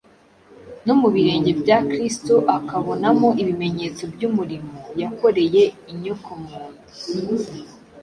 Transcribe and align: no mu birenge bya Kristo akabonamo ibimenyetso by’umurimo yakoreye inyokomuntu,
no 0.85 0.93
mu 1.01 1.07
birenge 1.15 1.51
bya 1.61 1.77
Kristo 1.89 2.35
akabonamo 2.57 3.27
ibimenyetso 3.41 4.03
by’umurimo 4.13 4.77
yakoreye 5.01 5.63
inyokomuntu, 5.91 6.83